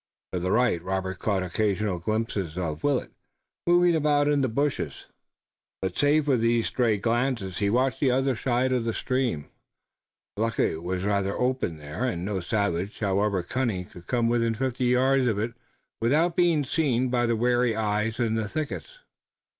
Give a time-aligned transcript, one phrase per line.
[0.33, 3.11] To the right Robert caught occasional glimpses of Willet,
[3.67, 5.05] moving about in the bushes,
[5.79, 9.51] but save for these stray glances he watched the other side of the stream.
[10.37, 14.85] Luckily it was rather open there, and no savage, however cunning, could come within fifty
[14.85, 15.53] yards of it
[16.01, 18.97] without being seen by the wary eyes in the thickets.